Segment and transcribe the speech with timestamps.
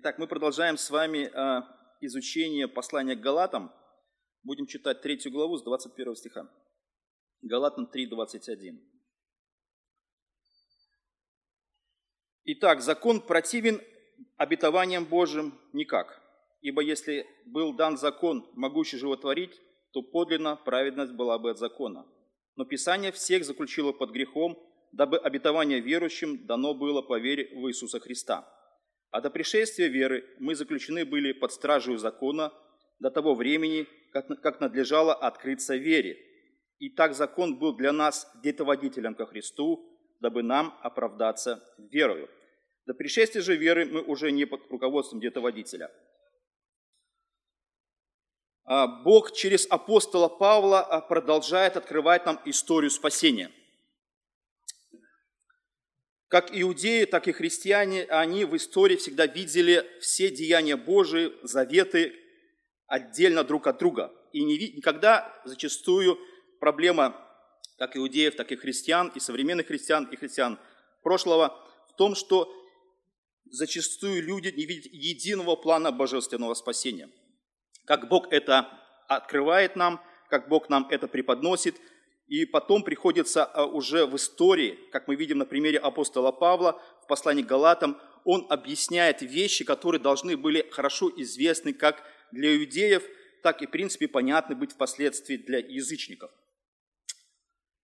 [0.00, 1.64] Итак, мы продолжаем с вами а,
[2.00, 3.72] изучение послания к Галатам.
[4.44, 6.48] Будем читать третью главу с 21 стиха.
[7.42, 8.80] Галатам 3, 21.
[12.44, 13.80] Итак, закон противен
[14.36, 16.22] обетованиям Божьим никак.
[16.60, 22.06] Ибо если был дан закон, могущий животворить, то подлинно праведность была бы от закона.
[22.54, 27.98] Но Писание всех заключило под грехом, дабы обетование верующим дано было по вере в Иисуса
[27.98, 28.57] Христа.
[29.10, 32.52] А до пришествия веры мы заключены были под стражей закона
[32.98, 36.16] до того времени, как надлежало открыться вере.
[36.78, 42.28] И так закон был для нас детоводителем ко Христу, дабы нам оправдаться верою.
[42.86, 45.90] До пришествия же веры мы уже не под руководством детоводителя.
[48.64, 53.50] А Бог через апостола Павла а, продолжает открывать нам историю спасения.
[56.28, 62.14] Как иудеи, так и христиане, они в истории всегда видели все деяния Божии, заветы
[62.86, 64.12] отдельно друг от друга.
[64.32, 66.18] И никогда зачастую
[66.60, 67.16] проблема
[67.78, 70.58] как иудеев, так и христиан, и современных христиан, и христиан
[71.02, 72.52] прошлого в том, что
[73.50, 77.08] зачастую люди не видят единого плана божественного спасения.
[77.86, 78.68] Как Бог это
[79.08, 81.76] открывает нам, как Бог нам это преподносит–
[82.28, 87.06] и потом приходится а, уже в истории, как мы видим на примере апостола Павла в
[87.06, 93.02] послании к Галатам, он объясняет вещи, которые должны были хорошо известны как для иудеев,
[93.42, 96.30] так и, в принципе, понятны быть впоследствии для язычников.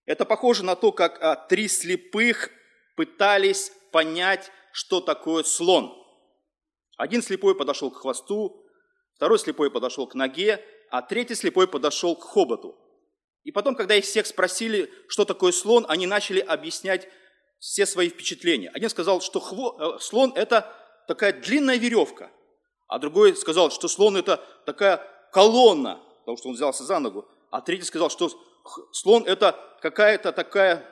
[0.04, 2.50] Это похоже на то, как а, три слепых
[2.96, 5.94] пытались понять, что такое слон.
[6.98, 8.62] Один слепой подошел к хвосту,
[9.14, 12.78] второй слепой подошел к ноге, а третий слепой подошел к хоботу–
[13.44, 17.08] и потом, когда их всех спросили, что такое слон, они начали объяснять
[17.60, 18.70] все свои впечатления.
[18.70, 19.96] Один сказал, что хво...
[19.96, 20.74] Э, слон– это
[21.06, 22.30] такая длинная веревка,
[22.88, 27.60] а другой сказал, что слон– это такая колонна, потому что он взялся за ногу, а
[27.60, 28.30] третий сказал, что
[28.92, 30.84] слон– это какая-то такая,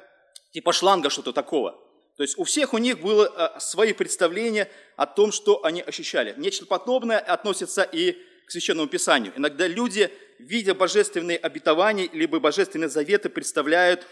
[0.52, 1.72] типа шланга, что-то такого.
[2.16, 6.34] То есть у всех у них было э, свои представления о том, что они ощущали.
[6.36, 8.12] Нечто подобное относится и
[8.46, 9.32] к Священному Писанию.
[9.36, 10.10] Иногда люди
[10.42, 14.06] видя божественные обетования, либо божественные заветы, представляют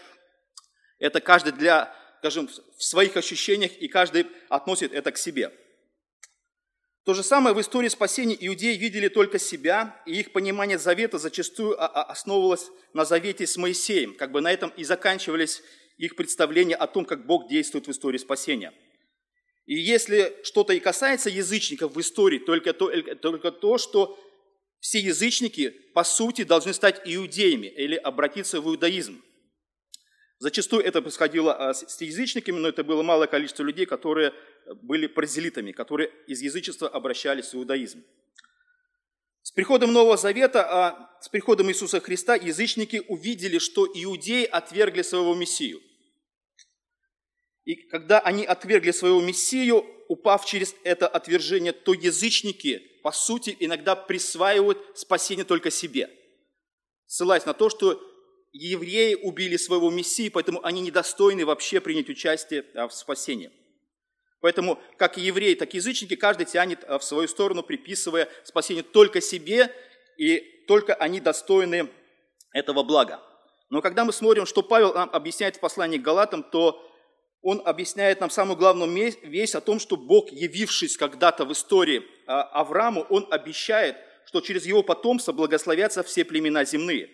[0.99, 5.51] это каждый для, скажем, в своих ощущениях, и каждый относит это к себе.
[7.03, 11.75] То же самое в истории спасения иудеи видели только себя, и их понимание завета зачастую
[11.83, 14.15] основывалось на завете с Моисеем.
[14.15, 15.63] Как бы на этом и заканчивались
[15.97, 18.71] их представления о том, как Бог действует в истории спасения.
[19.65, 24.19] И если что-то и касается язычников в истории, только то, только то что
[24.81, 29.23] все язычники, по сути, должны стать иудеями или обратиться в иудаизм.
[30.39, 34.33] Зачастую это происходило а, с язычниками, но это было малое количество людей, которые
[34.81, 38.03] были паразелитами, которые из язычества обращались в иудаизм.
[39.43, 45.35] С приходом Нового Завета, а с приходом Иисуса Христа язычники увидели, что иудеи отвергли своего
[45.35, 45.79] Мессию.
[47.65, 53.95] И когда они отвергли своего Мессию, упав через это отвержение, то язычники по сути, иногда
[53.95, 56.09] присваивают спасение только себе,
[57.05, 58.01] ссылаясь на то, что
[58.53, 63.51] евреи убили своего Мессии, поэтому они недостойны вообще принять участие а, в спасении.
[64.41, 68.83] Поэтому как и евреи, так и язычники, каждый тянет а, в свою сторону, приписывая спасение
[68.83, 69.73] только себе,
[70.17, 71.89] и только они достойны
[72.53, 73.21] этого блага.
[73.69, 76.90] Но когда мы смотрим, что Павел нам объясняет в послании к Галатам, то
[77.41, 78.91] он объясняет нам самую главную
[79.23, 84.65] вещь о том, что Бог, явившись когда-то в истории а, Аврааму, он обещает, что через
[84.65, 87.09] его потомство благословятся все племена земные.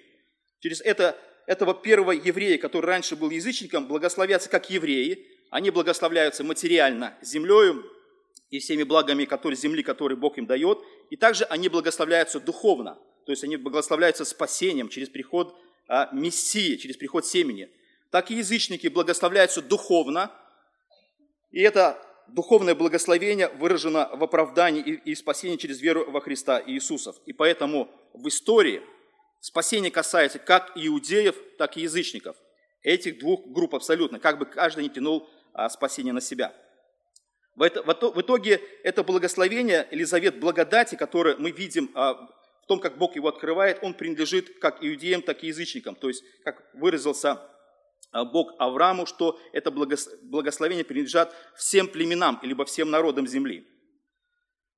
[0.59, 7.17] Через это, этого первого еврея, который раньше был язычником, благословятся как евреи, они благословляются материально
[7.21, 7.85] землею
[8.49, 13.31] и всеми благами которые, земли, которые Бог им дает, и также они благословляются духовно, то
[13.31, 15.55] есть они благословляются спасением через приход
[15.87, 17.69] а, Мессии, через приход семени–
[18.11, 20.31] так и язычники благословляются духовно,
[21.51, 27.13] и это духовное благословение выражено в оправдании и спасении через веру во Христа Иисуса.
[27.25, 28.81] И поэтому в истории
[29.39, 32.35] спасение касается как иудеев, так и язычников.
[32.83, 36.53] Этих двух групп абсолютно, как бы каждый не тянул а, спасение на себя.
[37.55, 43.15] В, итоге это благословение или завет благодати, который мы видим а, в том, как Бог
[43.15, 45.95] его открывает, он принадлежит как иудеям, так и язычникам.
[45.95, 47.41] То есть, как выразился
[48.11, 53.67] Бог Аврааму, что это благословение принадлежат всем племенам, либо всем народам земли.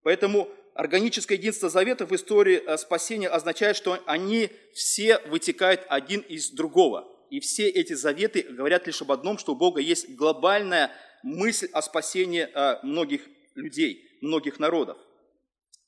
[0.03, 6.51] Поэтому органическое единство завета в истории э, спасения означает, что они все вытекают один из
[6.51, 7.07] другого.
[7.29, 10.91] И все эти заветы говорят лишь об одном, что у Бога есть глобальная
[11.21, 14.97] мысль о спасении э, многих людей, многих народов.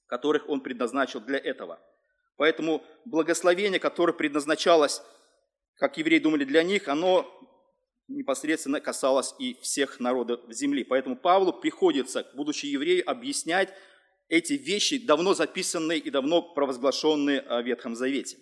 [0.08, 1.80] которых Он предназначил для этого.
[2.36, 5.02] Поэтому благословение, которое предназначалось,
[5.78, 7.28] как евреи думали для них, оно
[8.08, 10.84] непосредственно касалось и всех народов земли.
[10.84, 13.74] Поэтому Павлу приходится, будучи евреем, объяснять
[14.28, 18.38] эти вещи, давно записанные и давно провозглашенные в Ветхом Завете.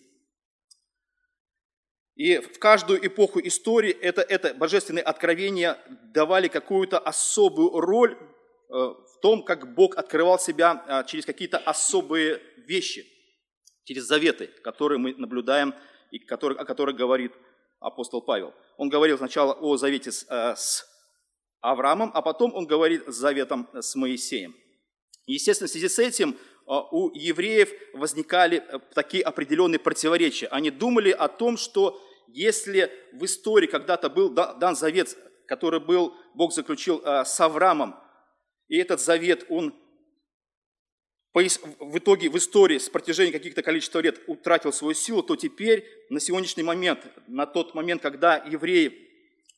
[2.20, 5.78] И в каждую эпоху истории это, это божественные откровения
[6.14, 12.42] давали какую-то особую роль э, в том, как Бог открывал себя э, через какие-то особые
[12.58, 13.06] вещи,
[13.86, 15.74] через заветы, которые мы наблюдаем
[16.12, 17.34] и которые, о которых говорит
[17.80, 18.54] апостол Павел.
[18.78, 20.86] Он говорил сначала о завете с, э, с
[21.62, 24.56] Авраамом, а потом он говорит с заветом с Моисеем.
[25.26, 28.64] Естественно, в связи с этим у евреев возникали
[28.94, 30.48] такие определенные противоречия.
[30.48, 35.18] Они думали о том, что если в истории когда-то был дан завет,
[35.48, 37.96] который был, Бог заключил э, с Авраамом,
[38.68, 39.74] и этот завет, он
[41.34, 46.20] в итоге в истории с протяжением каких-то количества лет утратил свою силу, то теперь на
[46.20, 49.08] сегодняшний момент, на тот момент, когда евреи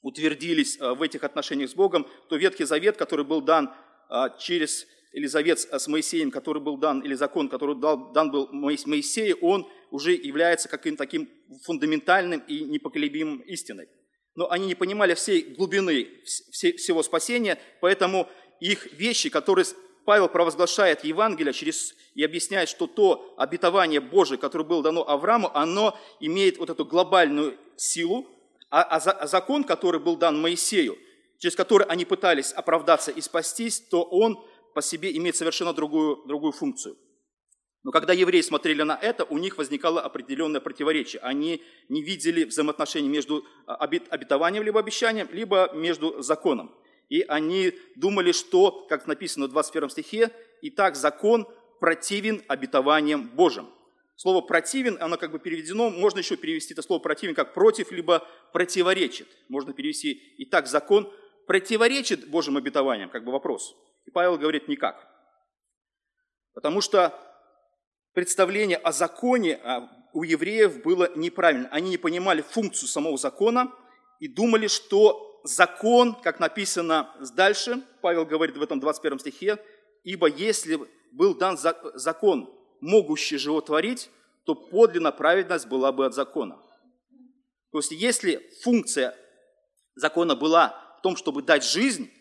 [0.02, 3.72] утвердились э, в этих отношениях с Богом, то Ветхий Завет, который был дан
[4.10, 8.48] э, через или завет с Моисеем, который был дан, или закон, который дал, дан был
[8.52, 11.30] Моисею, он уже является каким-то таким
[11.64, 13.90] фундаментальным и непоколебимым истиной.
[14.36, 18.30] Но они не понимали всей глубины всего спасения, поэтому
[18.62, 19.66] их вещи, которые
[20.06, 25.98] Павел провозглашает Евангелие через, и объясняет, что то обетование Божие, которое было дано Аврааму, оно
[26.19, 28.27] имеет вот эту глобальную силу,
[28.69, 30.98] а, а, а закон, который был дан Моисею,
[31.38, 34.44] через который они пытались оправдаться и спастись, то он
[34.74, 36.98] по себе имеет совершенно другую, другую функцию.
[37.83, 41.19] Но когда евреи смотрели на это, у них возникало определенное противоречие.
[41.21, 46.71] Они не видели взаимоотношений между а, обетованием либо обещанием, либо между законом.
[47.12, 50.31] И они думали, что, как написано в 21 стихе,
[50.62, 51.46] «И так закон
[51.81, 53.69] противен обетованиям Божьим».
[54.16, 58.25] Слово «противен», оно как бы переведено, можно еще перевести это слово «противен» как «против», либо
[58.54, 59.28] «противоречит».
[59.50, 61.12] Можно перевести «И так закон
[61.48, 63.75] противоречит Божьим обетованиям», как бы вопрос.
[64.06, 65.06] И Павел говорит «никак».
[66.54, 67.13] Потому что
[68.13, 71.68] представление о законе а, у евреев было неправильно.
[71.72, 73.69] Они не понимали функцию самого закона
[74.22, 79.58] и думали, что закон, как написано дальше, Павел говорит в этом 21 стихе,
[80.04, 80.80] «Ибо если
[81.12, 84.10] был дан закон, могущий животворить,
[84.46, 86.60] то подлинно праведность была бы от закона».
[87.72, 89.16] То есть если функция
[89.96, 92.12] закона была в том, чтобы дать жизнь,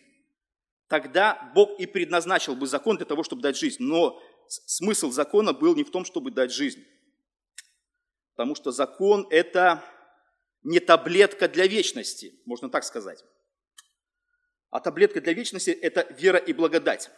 [0.89, 3.83] тогда Бог и предназначил бы закон для того, чтобы дать жизнь.
[3.83, 6.85] Но смысл закона был не в том, чтобы дать жизнь.
[8.35, 9.85] Потому что закон– это
[10.63, 13.25] не таблетка для вечности, можно так сказать.
[14.71, 17.11] А таблетка для вечности– это вера и благодать.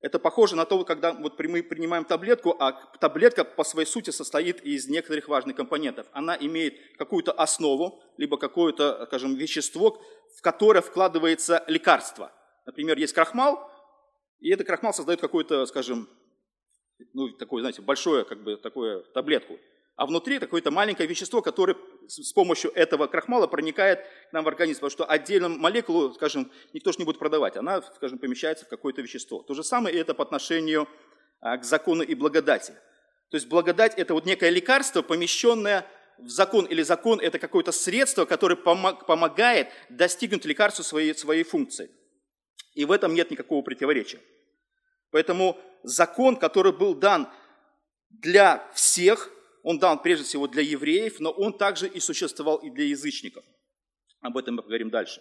[0.00, 4.60] Это похоже на то, когда вот мы принимаем таблетку, а таблетка по своей сути состоит
[4.62, 6.06] из некоторых важных компонентов.
[6.12, 10.02] Она имеет какую-то основу, либо какое-то, скажем, вещество,
[10.36, 12.32] в которое вкладывается лекарство.
[12.66, 13.70] Например, есть крахмал,
[14.40, 16.08] и этот крахмал создает какую-то, скажем,
[17.12, 19.58] ну, такое, знаете, большое, как бы, такое таблетку.
[19.96, 21.74] А внутри какое-то маленькое вещество, которое
[22.06, 26.92] с помощью этого крахмала проникает к нам в организм, потому что отдельную молекулу, скажем, никто
[26.92, 29.42] же не будет продавать, она, скажем, помещается в какое-то вещество.
[29.42, 30.86] То же самое и это по отношению
[31.40, 32.72] а, к закону и благодати.
[33.30, 35.86] То есть благодать– это вот некое лекарство, помещенное
[36.18, 41.90] в закон, или закон– это какое-то средство, которое помогает достигнуть лекарства своей, своей функции.
[42.74, 44.20] И в этом нет никакого противоречия.
[45.10, 47.28] Поэтому закон, который был дан
[48.10, 49.30] для всех,
[49.66, 53.44] он дан прежде всего для евреев, но он также и существовал и для язычников.
[54.20, 55.20] Об этом мы поговорим дальше.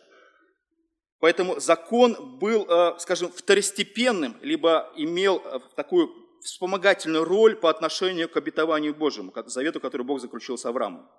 [1.19, 6.11] Поэтому закон был, э, скажем, второстепенным, либо имел э, такую
[6.41, 11.09] вспомогательную роль по отношению к обетованию Божьему, к завету, который Бог заключил с Авраамом.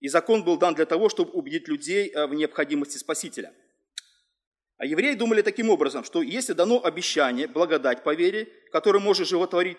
[0.00, 3.54] И закон был дан для того, чтобы убедить людей э, в необходимости Спасителя–
[4.76, 9.78] а евреи думали таким образом, что если дано обещание, благодать по вере, которое может животворить,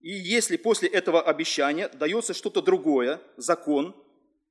[0.00, 3.94] и если после этого обещания дается что-то другое, закон,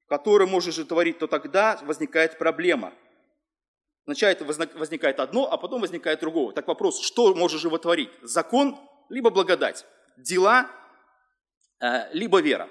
[0.08, 2.94] который может животворить, то тогда возникает проблема.
[4.04, 6.54] Сначала возникает одно, а потом возникает другое.
[6.54, 8.10] Так вопрос, что может животворить?
[8.22, 8.78] Закон,
[9.10, 9.86] либо благодать?
[10.18, 10.70] Дела,
[11.80, 12.70] э, либо вера?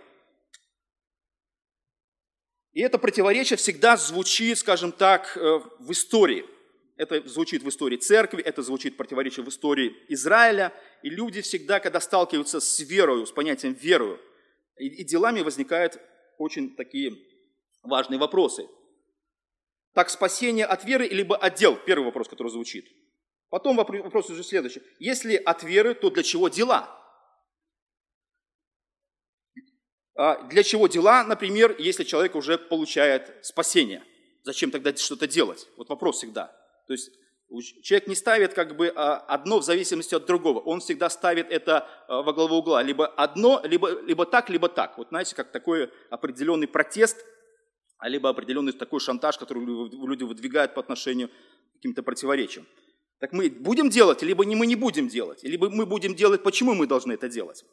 [2.72, 6.44] И это противоречие всегда звучит, скажем так, э, в истории–
[6.98, 10.72] это звучит в истории церкви, это звучит противоречие в истории Израиля.
[11.02, 14.20] И люди всегда, когда сталкиваются с верою, с понятием верою,
[14.76, 15.98] и, и делами возникают
[16.38, 17.16] очень такие
[17.82, 18.68] важные вопросы.
[19.94, 21.76] Так, спасение от веры, либо отдел?
[21.86, 22.86] Первый вопрос, который звучит.
[23.48, 24.82] Потом вопрос уже следующий.
[24.98, 26.94] Если от веры, то для чего дела?
[30.16, 34.02] А, для чего дела, например, если человек уже получает спасение?
[34.42, 35.68] Зачем тогда что-то делать?
[35.76, 36.54] Вот вопрос всегда.
[36.88, 37.10] То есть
[37.82, 40.58] человек не ставит как бы а, одно в зависимости от другого.
[40.58, 42.82] Он всегда ставит это а, во главу угла.
[42.82, 44.98] Либо одно, либо, либо так, либо так.
[44.98, 47.24] Вот знаете, как такой определенный протест,
[48.02, 52.66] либо определенный такой шантаж, который люди выдвигают по отношению к каким-то противоречиям.
[53.20, 56.86] Так мы будем делать, либо мы не будем делать, либо мы будем делать, почему мы
[56.86, 57.64] должны это делать.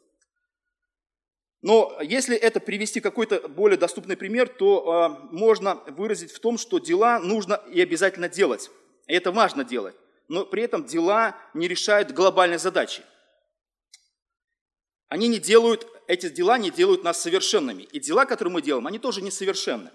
[1.62, 6.78] Но если это привести какой-то более доступный пример, то э, можно выразить в том, что
[6.78, 8.70] дела нужно и обязательно делать.
[9.06, 9.94] И это важно делать.
[10.28, 13.02] Но при этом дела не решают глобальной задачи.
[15.08, 17.82] Они не делают, эти дела не делают нас совершенными.
[17.82, 19.90] И дела, которые мы делаем, они тоже несовершенны.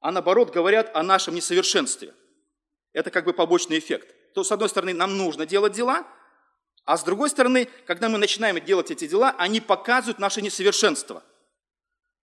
[0.00, 2.14] А наоборот говорят о нашем несовершенстве.
[2.92, 6.06] Это как бы побочный эффект то, с одной стороны, нам нужно делать дела,
[6.84, 11.22] а с другой стороны, когда мы начинаем делать эти дела, они показывают наше несовершенство.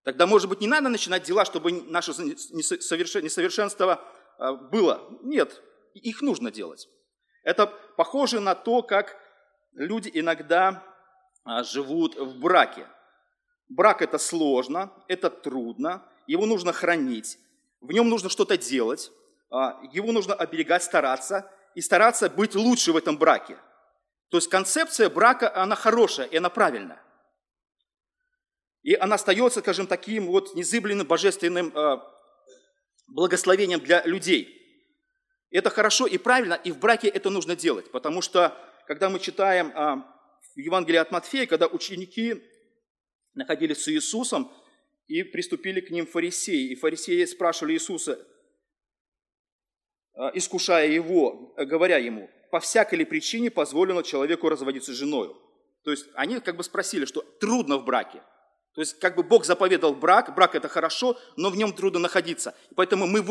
[0.04, 4.04] Тогда, может быть, не надо начинать дела, чтобы наше несовершенство
[4.38, 5.08] а, было.
[5.22, 5.62] Нет,
[5.94, 6.88] их нужно делать.
[7.44, 7.68] Это
[7.98, 9.18] похоже на то, как
[9.74, 10.84] люди иногда
[11.44, 12.86] а, живут в браке.
[13.70, 17.38] Брак– это сложно, это трудно, его нужно хранить,
[17.82, 19.12] в нем нужно что-то делать,
[19.50, 23.58] а, его нужно оберегать, стараться, и стараться быть лучше в этом браке.
[24.30, 27.02] То есть концепция брака, она хорошая, и она правильная.
[28.82, 31.98] И она остается, скажем, таким вот незыблемым божественным э,
[33.08, 34.59] благословением для людей.
[35.52, 38.56] Это хорошо и правильно, и в браке это нужно делать, потому что,
[38.88, 40.04] когда мы читаем э,
[40.56, 42.44] в Евангелии от Матфея, когда ученики
[43.34, 44.52] находились с Иисусом
[45.08, 48.20] и приступили к ним фарисеи, и фарисеи спрашивали Иисуса,
[50.20, 55.34] Э, искушая его, говоря ему, по всякой ли причине позволено человеку разводиться с женой.
[55.86, 58.22] То есть они как бы спросили, что трудно в браке.
[58.80, 62.56] То есть как бы Бог заповедал брак, брак это хорошо, но в нем трудно находиться.
[62.76, 63.22] Поэтому мы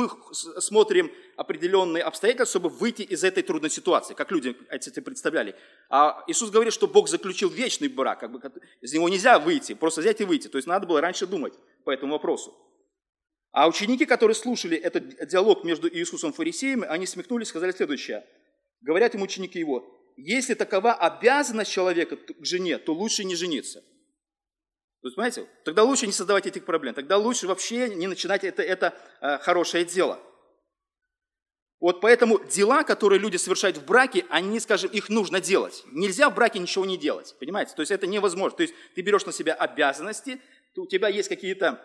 [0.60, 5.54] смотрим определенные обстоятельства, чтобы выйти из этой трудной ситуации, как люди это представляли.
[5.88, 8.42] А Иисус говорит, что Бог заключил вечный брак, как бы
[8.82, 10.48] из него нельзя выйти, просто взять и выйти.
[10.48, 12.54] То есть надо было раньше думать по этому вопросу.
[13.50, 18.22] А ученики, которые слушали этот диалог между Иисусом и фарисеями, они смехнулись сказали следующее.
[18.82, 23.82] Говорят им ученики его, если такова обязанность человека к жене, то лучше не жениться.
[25.00, 28.62] То есть, понимаете, тогда лучше не создавать этих проблем, тогда лучше вообще не начинать это,
[28.62, 30.18] это э, хорошее дело.
[31.80, 35.84] Вот поэтому дела, которые люди совершают в браке, они, скажем, их нужно делать.
[35.92, 37.74] Нельзя в браке ничего не делать, понимаете?
[37.76, 38.56] То есть это невозможно.
[38.56, 40.40] То есть ты берешь на себя обязанности,
[40.76, 41.80] у тебя есть какие-то,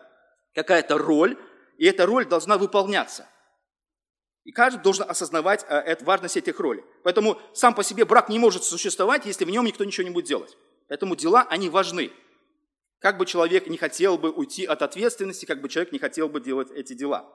[0.53, 1.37] какая-то роль,
[1.77, 3.27] и эта роль должна выполняться.
[4.43, 6.83] И каждый должен осознавать э, важность этих ролей.
[7.03, 10.25] Поэтому сам по себе брак не может существовать, если в нем никто ничего не будет
[10.25, 10.57] делать.
[10.89, 12.11] Поэтому дела, они важны.
[13.03, 16.41] Как бы человек не хотел бы уйти от ответственности, как бы человек не хотел бы
[16.41, 17.31] делать эти дела.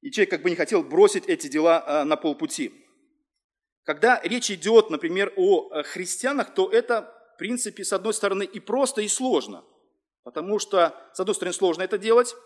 [0.00, 2.72] И человек как бы не хотел бросить эти дела э, на полпути.
[3.84, 8.58] Когда речь идет, например, о э, христианах, то это, в принципе, с одной стороны и
[8.58, 9.64] просто, и сложно–
[10.28, 12.36] Потому что, с одной стороны, сложно это делать,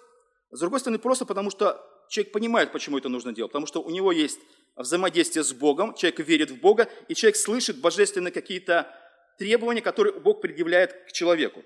[0.53, 3.51] с другой стороны, просто потому что человек понимает, почему это нужно делать.
[3.51, 4.39] Потому что у него есть
[4.77, 8.87] взаимодействие с Богом, человек верит в Бога, и человек слышит божественные какие-то
[9.39, 11.65] требования, которые Бог предъявляет к человеку.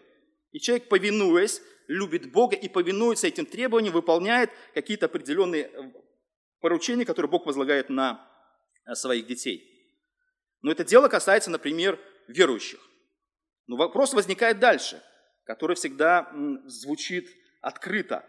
[0.52, 5.92] И человек, повинуясь, любит Бога и повинуется этим требованиям, выполняет какие-то определенные э,
[6.60, 8.28] поручения, которые Бог возлагает на
[8.86, 9.62] э, своих детей.
[10.62, 12.80] Но это дело касается, например, верующих.
[13.66, 15.02] Но вопрос возникает дальше–
[15.46, 16.30] который всегда
[16.66, 17.30] звучит
[17.62, 18.26] открыто.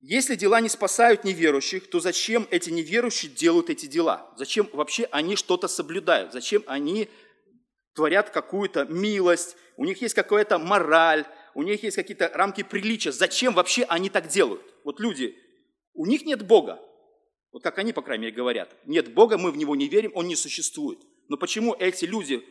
[0.00, 4.32] Если дела не спасают неверующих, то зачем эти неверующие делают эти дела?
[4.36, 6.32] Зачем вообще они что-то соблюдают?
[6.32, 7.08] Зачем они
[7.98, 9.56] творят какую-то милость?
[9.76, 13.10] У них есть какая-то мораль, у них есть какие-то рамки приличия.
[13.10, 14.62] Зачем вообще они так делают?
[14.84, 15.36] Вот люди,
[15.94, 16.80] у них нет Бога.
[17.52, 18.76] Вот как они, по крайней мере, говорят.
[18.86, 21.00] Нет Бога, мы в Него не верим, Он не существует.
[21.28, 22.44] Но почему эти люди,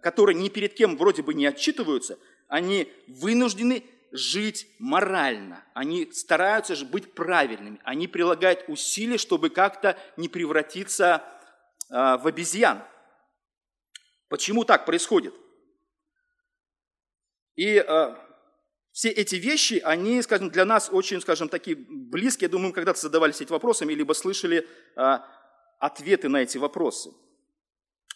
[0.00, 3.82] которые ни перед кем вроде бы не отчитываются, они вынуждены
[4.12, 11.24] жить морально, они стараются же быть правильными, они прилагают усилия, чтобы как-то не превратиться
[11.90, 12.84] э, в обезьян.
[14.28, 15.34] Почему так происходит?
[17.56, 18.14] И э,
[18.92, 22.46] все эти вещи, они, скажем, для нас очень, скажем, такие близкие.
[22.46, 24.66] Я думаю, мы когда-то задавались этими вопросами, либо слышали
[24.96, 25.18] э,
[25.78, 27.10] ответы на эти вопросы.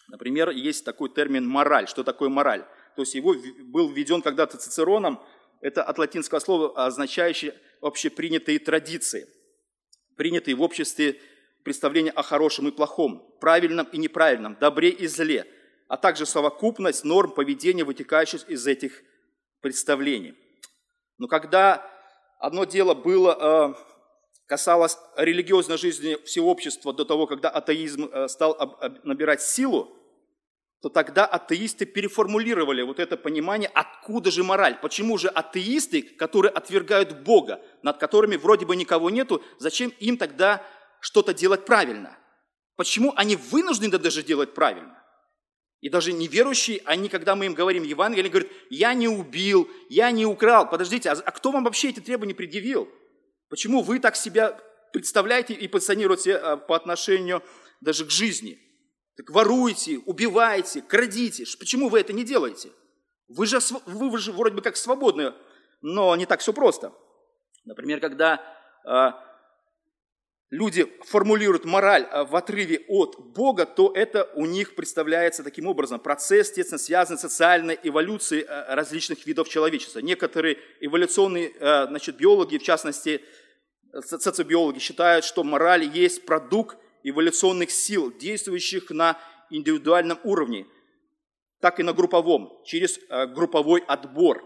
[0.07, 1.87] Например, есть такой термин «мораль».
[1.87, 2.65] Что такое мораль?
[2.99, 5.23] то есть его был введен когда-то Цицероном,
[5.61, 9.25] это от латинского слова, означающее общепринятые традиции,
[10.17, 11.17] принятые в обществе
[11.63, 15.47] представление о хорошем и плохом, правильном и неправильном, добре и зле,
[15.89, 19.01] а также совокупность норм поведения, вытекающих из этих
[19.59, 20.35] представлений.
[21.17, 21.85] Но когда
[22.37, 23.73] одно дело было, э,
[24.45, 29.89] касалось религиозной жизни всего общества до того, когда атеизм э, стал набирать силу,
[30.81, 37.23] то тогда атеисты переформулировали вот это понимание, откуда же мораль, почему же атеисты, которые отвергают
[37.23, 40.63] Бога, над которыми вроде бы никого нету, зачем им тогда
[41.01, 42.15] что-то делать правильно?
[42.75, 44.98] Почему они вынуждены даже делать правильно?
[45.81, 50.11] И даже неверующие, они, когда мы им говорим Евангелие, они говорят, я не убил, я
[50.11, 50.69] не украл.
[50.69, 52.89] Подождите, а, а кто вам вообще эти требования предъявил?
[53.49, 54.59] Почему вы так себя
[54.91, 57.41] представляете и позиционируете а, по отношению
[57.79, 58.59] даже к жизни?
[59.15, 61.45] Так воруете, убиваете, крадите.
[61.57, 62.71] Почему вы это не делаете?
[63.29, 65.33] Вы же, вы же вроде бы как свободны,
[65.81, 66.93] но не так все просто.
[67.63, 68.41] Например, когда
[68.85, 69.11] э,
[70.49, 75.99] люди формулируют мораль а, в отрыве от Бога, то это у них представляется таким образом.
[75.99, 79.99] Процесс, естественно, связан с социальной эволюцией различных видов человечества.
[79.99, 83.21] Некоторые эволюционные значит, биологи, в частности,
[84.01, 89.17] социобиологи, считают, что мораль есть продукт эволюционных сил, действующих на
[89.49, 90.65] индивидуальном уровне,
[91.59, 94.43] так и на групповом, через э, групповой отбор.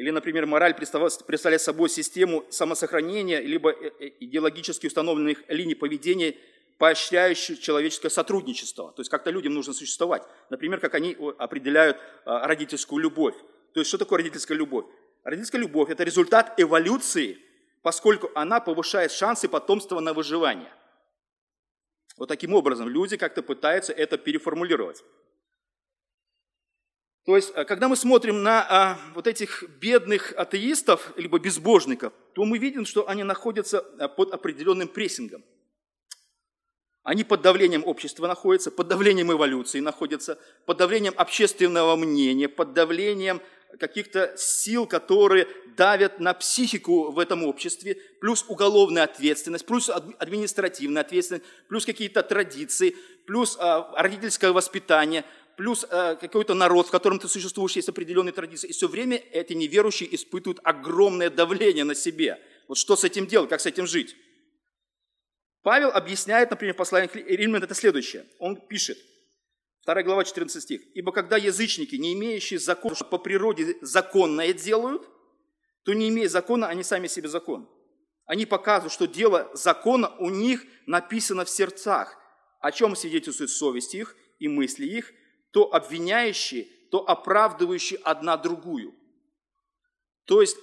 [0.00, 6.34] Или, например, мораль представляет собой систему самосохранения, либо э, э, идеологически установленных линий поведения,
[6.78, 8.92] поощряющих человеческое сотрудничество.
[8.92, 10.22] То есть как-то людям нужно существовать.
[10.48, 13.34] Например, как они определяют родительскую любовь.
[13.74, 14.86] То есть что такое родительская любовь?
[15.22, 17.38] Родительская любовь– это результат эволюции–
[17.82, 20.72] поскольку она повышает шансы потомства на выживание.
[22.16, 25.02] Вот таким образом люди как-то пытаются это переформулировать.
[27.30, 32.44] То есть, э, когда мы смотрим на а, вот этих бедных атеистов, либо безбожников, то
[32.44, 35.44] мы видим, что они находятся э, под определенным прессингом.
[37.04, 43.40] Они под давлением общества находятся, под давлением эволюции находятся, под давлением общественного мнения, под давлением
[43.78, 51.46] каких-то сил, которые давят на психику в этом обществе, плюс уголовная ответственность, плюс административная ответственность,
[51.68, 55.24] плюс какие-то традиции, плюс а, родительское воспитание,
[55.56, 58.68] плюс а, какой-то народ, в котором ты существуешь, есть определенные традиции.
[58.68, 62.40] И все время эти неверующие испытывают огромное давление на себе.
[62.68, 64.16] Вот что с этим делать, как с этим жить?
[65.62, 68.26] Павел объясняет, например, в послании к Римлянам это следующее.
[68.38, 68.98] Он пишет,
[69.84, 70.80] 2 глава, 14 стих.
[70.94, 75.08] «Ибо когда язычники, не имеющие закон, по природе законное делают,
[75.84, 77.68] то не имея закона, они сами себе закон.
[78.26, 82.16] Они показывают, что дело закона у них написано в сердцах,
[82.60, 85.12] о чем свидетельствует совесть их и мысли их,
[85.52, 88.94] то обвиняющие, то оправдывающие одна другую».
[90.24, 90.56] То есть,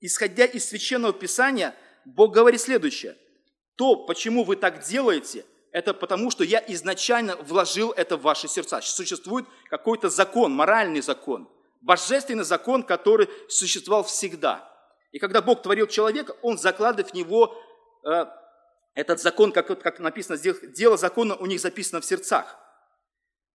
[0.00, 1.74] исходя из Священного Писания,
[2.04, 3.16] Бог говорит следующее.
[3.76, 8.80] То, почему вы так делаете– это потому, что я изначально вложил это в ваши сердца.
[8.80, 11.48] Существует какой-то закон, моральный закон,
[11.80, 14.68] божественный закон, который существовал всегда.
[15.12, 17.54] И когда Бог творил человека, Он закладывает в него
[18.04, 18.26] э,
[18.94, 22.56] этот закон, как, как написано, дело закона у них записано в сердцах.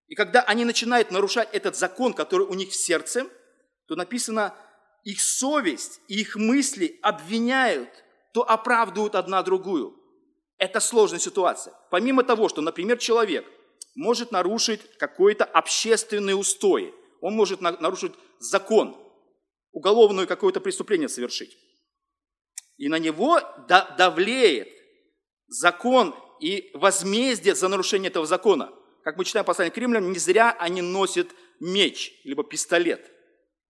[0.07, 3.27] И когда они начинают нарушать этот закон, который у них в сердце,
[3.87, 4.55] то написано,
[5.03, 7.89] их совесть и их мысли обвиняют,
[8.33, 9.99] то оправдывают одна другую–
[10.57, 11.73] это сложная ситуация.
[11.91, 13.45] Помимо того, что, например, человек
[13.95, 18.95] может нарушить какой-то общественный устой, он может нарушить закон,
[19.71, 21.57] уголовное какое-то преступление совершить.
[22.77, 23.41] И на него
[23.97, 24.69] давлеет
[25.47, 28.71] закон и возмездие за нарушение этого закона.
[29.03, 31.27] Как мы читаем послание к римлянам, не зря они носят
[31.59, 33.11] меч, либо пистолет,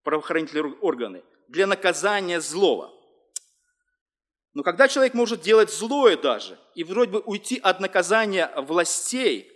[0.04, 2.92] правоохранительные органы, для наказания злого.
[4.54, 9.50] Но когда человек может делать злое даже, и вроде бы уйти от наказания властей,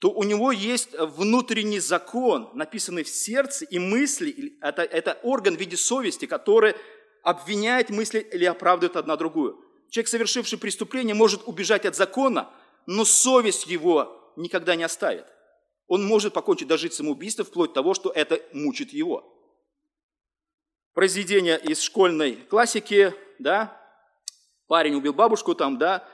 [0.00, 5.60] то у него есть внутренний закон, написанный в сердце, и мысли, это, это орган в
[5.60, 6.74] виде совести, который
[7.22, 9.64] обвиняет мысли или оправдывает одна другую.
[9.88, 12.50] Человек, совершивший преступление, может убежать от закона,
[12.86, 15.26] но совесть его никогда не оставит.
[15.86, 19.30] Он может покончить даже самоубийством, вплоть до того, что это мучит его.
[20.92, 23.80] Произведение из школьной классики, да,
[24.66, 26.08] Парень убил бабушку там, да,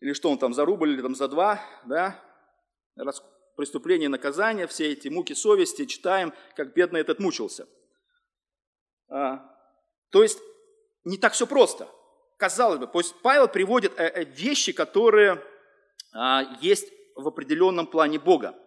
[0.00, 2.22] или что он там, за рубль или там за два, да,
[2.96, 3.22] раз
[3.56, 7.68] преступление, наказание, все эти муки совести, читаем, как бедный этот мучился.
[9.08, 9.44] А,
[10.10, 10.38] то есть
[11.04, 11.88] не так все просто.
[12.38, 15.42] Казалось бы, то есть Павел приводит э, э, вещи, которые
[16.12, 16.92] а, есть
[17.22, 18.58] в определенном плане Бога.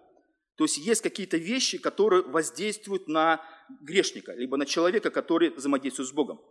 [0.56, 3.46] То есть есть какие-то вещи, которые воздействуют на
[3.82, 6.42] грешника, либо на человека, который взаимодействует с Богом.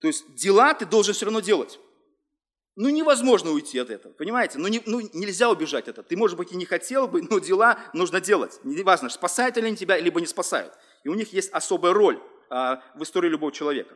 [0.00, 1.78] То есть дела ты должен все равно делать.
[2.76, 4.58] Ну, невозможно уйти от этого, понимаете?
[4.58, 6.06] Ну, не, ну, нельзя убежать от этого.
[6.06, 8.58] Ты, может быть, и не хотел бы, но дела нужно делать.
[8.64, 10.72] Неважно, спасают ли они тебя, либо не спасают.
[11.04, 13.94] И у них есть особая роль а, в истории любого человека.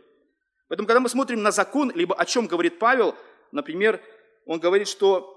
[0.68, 3.14] Поэтому, когда мы смотрим на закон, либо о чем говорит Павел,
[3.52, 4.02] например,
[4.44, 5.33] он говорит, что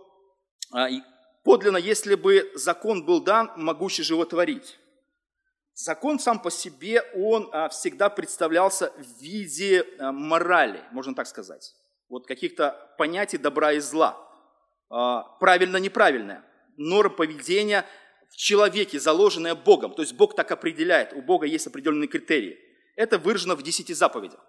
[1.44, 4.78] подлинно, если бы закон был дан, могущий животворить.
[5.74, 11.76] Закон сам по себе, он а, всегда представлялся в виде а, морали, можно так сказать.
[12.10, 14.18] Вот каких-то понятий добра и зла.
[14.90, 16.44] А, правильно-неправильное.
[16.78, 17.86] Норм поведения
[18.30, 19.94] в человеке, заложенная Богом.
[19.94, 22.58] То есть Бог так определяет, у Бога есть определенные критерии.
[22.96, 24.40] Это выражено в десяти заповедях.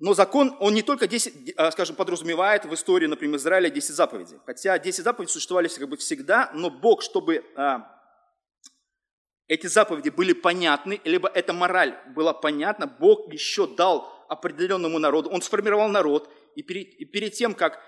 [0.00, 4.38] Но закон, он не только 10, скажем, подразумевает в истории, например, Израиля 10 заповедей.
[4.46, 7.44] Хотя 10 заповедей существовали как бы всегда, но Бог, чтобы
[9.46, 15.42] эти заповеди были понятны, либо эта мораль была понятна, Бог еще дал определенному народу, Он
[15.42, 17.78] сформировал народ, и перед, и перед тем, как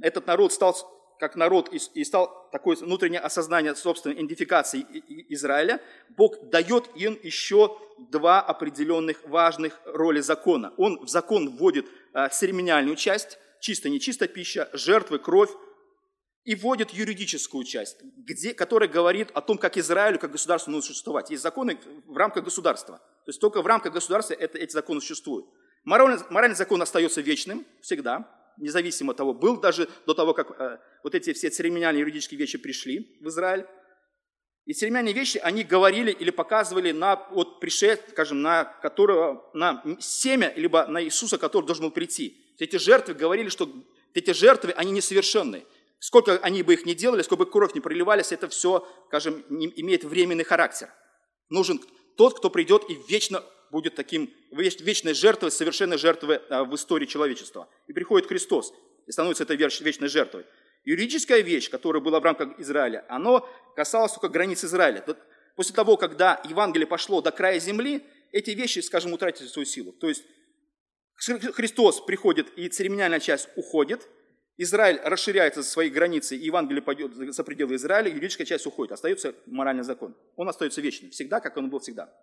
[0.00, 0.76] этот народ стал
[1.20, 4.86] как народ и, и стал такое внутреннее осознание собственной идентификации
[5.28, 5.80] Израиля,
[6.16, 10.72] Бог дает им еще два определенных важных роли закона.
[10.78, 15.50] Он в закон вводит а, церемониальную часть, чистая, нечистая пища, жертвы, кровь,
[16.44, 21.28] и вводит юридическую часть, где, которая говорит о том, как Израилю, как государству нужно существовать.
[21.28, 22.96] Есть законы в рамках государства.
[22.96, 25.46] То есть только в рамках государства это, эти законы существуют.
[25.84, 30.78] Моральный, моральный закон остается вечным всегда, независимо от того, был даже до того, как э,
[31.02, 33.66] вот эти все церемониальные юридические вещи пришли в Израиль.
[34.66, 40.52] И церемониальные вещи, они говорили или показывали на вот пришед, скажем, на которого, на семя,
[40.56, 42.54] либо на Иисуса, который должен был прийти.
[42.58, 43.70] Эти жертвы говорили, что
[44.14, 45.64] эти жертвы, они несовершенные.
[45.98, 50.04] Сколько они бы их не делали, сколько бы кровь не проливались, это все, скажем, имеет
[50.04, 50.88] временный характер.
[51.48, 51.80] Нужен
[52.16, 57.68] тот, кто придет и вечно будет таким, вечной жертвой, совершенной жертвой а, в истории человечества.
[57.86, 58.72] И приходит Христос
[59.06, 60.44] и становится этой вечной жертвой.
[60.84, 63.42] Юридическая вещь, которая была в рамках Израиля, она
[63.76, 65.04] касалась только границ Израиля.
[65.56, 68.02] После того, когда Евангелие пошло до края земли,
[68.32, 69.92] эти вещи, скажем, утратили свою силу.
[69.92, 70.24] То есть
[71.16, 74.08] Христос приходит, и церемониальная часть уходит–
[74.62, 79.34] Израиль расширяется за свои границы, и Евангелие пойдет за пределы Израиля, юридическая часть уходит, остается
[79.46, 80.14] моральный закон.
[80.36, 82.14] Он остается вечным, всегда, как он был всегда.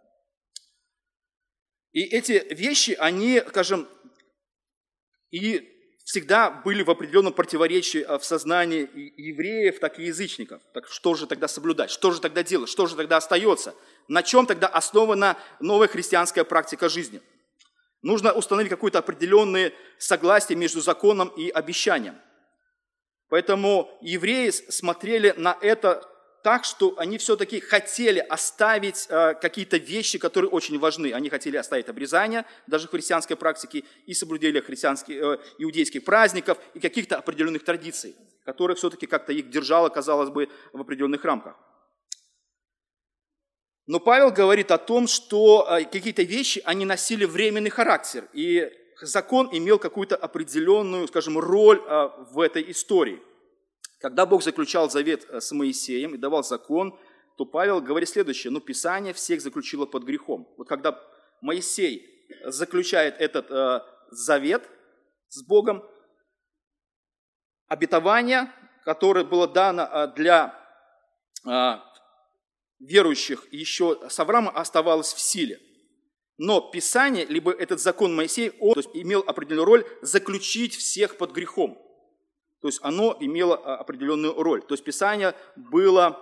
[1.98, 3.88] И эти вещи, они, скажем,
[5.32, 5.68] и
[6.06, 8.88] всегда были в определенном противоречии а, в сознании
[9.20, 10.62] евреев, так и язычников.
[10.76, 11.90] Так что же тогда соблюдать?
[11.90, 12.70] Что же тогда делать?
[12.70, 13.74] Что же тогда остается?
[14.08, 17.20] На чем тогда основана новая христианская практика жизни?
[18.04, 22.20] Нужно установить какое-то определенное согласие между законом и обещанием.
[23.28, 26.08] Поэтому евреи смотрели на это
[26.48, 31.12] так, что они все-таки хотели оставить э, какие-то вещи, которые очень важны.
[31.12, 36.80] Они хотели оставить обрезание, даже в христианской практике, и соблюдение христианских, э, иудейских праздников, и
[36.80, 41.58] каких-то определенных традиций, которые все-таки как-то их держало, казалось бы, в определенных рамках.
[43.86, 49.50] Но Павел говорит о том, что э, какие-то вещи, они носили временный характер, и закон
[49.52, 53.22] имел какую-то определенную, скажем, роль а, в этой истории.
[54.00, 56.98] Когда Бог заключал завет э, с Моисеем и давал закон,
[57.38, 60.48] то Павел говорит следующее, ну, Писание всех заключило под грехом.
[60.58, 61.00] Вот когда
[61.42, 64.70] Моисей заключает этот э, завет
[65.30, 65.84] с Богом,
[67.68, 68.52] обетование,
[68.86, 70.56] которое было дано э, для
[71.46, 71.76] э,
[72.80, 75.60] верующих еще с Авраама, оставалось в силе.
[76.38, 81.78] Но Писание, либо этот закон Моисея, он есть, имел определенную роль заключить всех под грехом.
[82.62, 84.62] То есть оно имело а, определенную роль.
[84.62, 86.20] То есть Писание было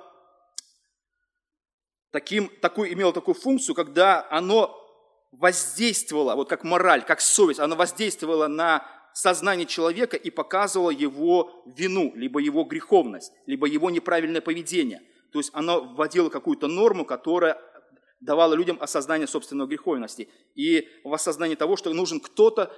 [2.11, 4.81] таким, такую, имело такую функцию, когда оно
[5.31, 12.13] воздействовало, вот как мораль, как совесть, оно воздействовало на сознание человека и показывало его вину,
[12.15, 15.01] либо его греховность, либо его неправильное поведение.
[15.31, 17.57] То есть оно вводило какую-то норму, которая
[18.19, 22.73] давало людям осознание собственной греховности и в осознании того, что нужен кто-то,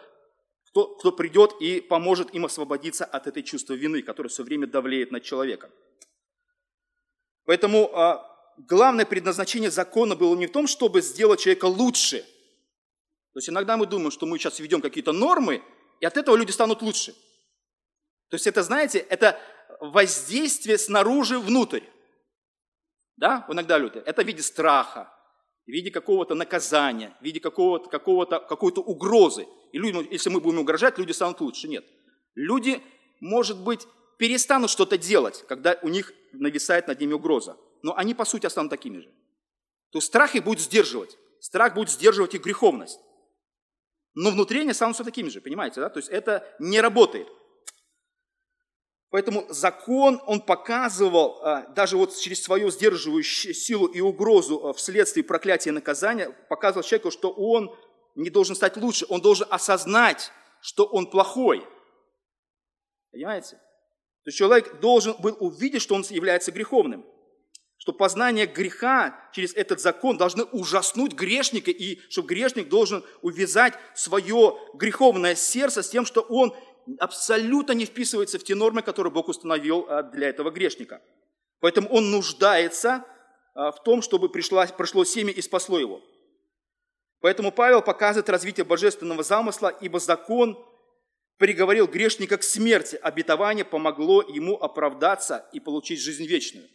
[0.78, 5.12] кто, кто придет и поможет им освободиться от этой чувства вины, которое все время давлеет
[5.12, 5.72] над человеком.
[7.46, 8.24] Поэтому а,
[8.58, 12.20] главное предназначение закона было не в том, чтобы сделать человека лучше.
[13.34, 15.64] То есть иногда мы думаем, что мы сейчас введем какие-то нормы,
[16.00, 17.14] и от этого люди станут лучше.
[18.30, 19.40] То есть это, знаете, это
[19.80, 21.86] воздействие снаружи внутрь.
[23.16, 23.98] Да, иногда люди.
[23.98, 25.12] Это в виде страха,
[25.68, 29.48] в виде какого-то наказания, в виде какого-то, какого-то, какой-то угрозы.
[29.74, 31.68] И люди, если мы будем угрожать, люди станут лучше.
[31.68, 31.86] Нет.
[32.36, 32.82] Люди,
[33.20, 33.86] может быть,
[34.18, 37.58] перестанут что-то делать, когда у них нависает над ними угроза.
[37.84, 39.14] Но они, по сути, останут такими же.
[39.92, 41.18] То страх их будет сдерживать.
[41.42, 43.00] Страх будет сдерживать их греховность.
[44.16, 45.90] но внутри они останутся такими же, понимаете, да?
[45.90, 47.28] То есть это не работает.
[49.10, 55.24] Поэтому закон, он показывал, а, даже вот через свою сдерживающую силу и угрозу а, вследствие
[55.24, 57.74] проклятия и наказания, показывал человеку, что он
[58.16, 61.66] не должен стать лучше, он должен осознать, что он плохой.
[63.12, 63.56] Понимаете?
[63.56, 67.06] То есть человек должен был увидеть, что он является греховным.
[67.78, 74.58] Что познание греха через этот закон должны ужаснуть грешника, и что грешник должен увязать свое
[74.74, 76.54] греховное сердце с тем, что он
[77.00, 81.02] абсолютно не вписывается в те нормы, которые Бог установил а, для этого грешника.
[81.60, 83.06] Поэтому он нуждается
[83.54, 86.02] а, в том, чтобы пришло, прошло семя и спасло его.
[87.20, 90.58] Поэтому Павел показывает развитие божественного замысла, ибо закон
[91.38, 92.96] приговорил грешника к смерти.
[93.02, 96.68] Обетование помогло ему оправдаться и получить жизнь вечную.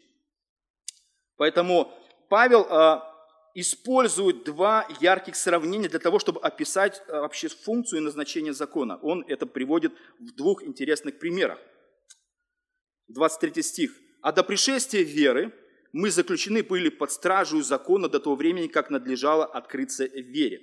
[1.36, 1.92] Поэтому
[2.28, 3.11] Павел а,
[3.54, 8.98] использует два ярких сравнения для того, чтобы описать э, вообще функцию и назначение закона.
[9.02, 11.58] Он это приводит в двух интересных примерах.
[13.08, 13.92] 23 стих.
[14.22, 15.52] «А до пришествия веры
[15.92, 20.62] мы заключены были под стражу закона до того времени, как надлежало открыться вере».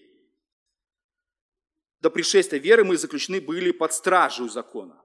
[2.02, 5.04] До пришествия веры мы заключены были под стражу закона.